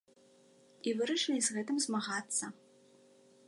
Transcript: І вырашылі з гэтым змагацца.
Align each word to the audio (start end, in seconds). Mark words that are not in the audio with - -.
І 0.91 0.93
вырашылі 1.01 1.41
з 1.47 1.57
гэтым 1.59 1.77
змагацца. 1.87 2.45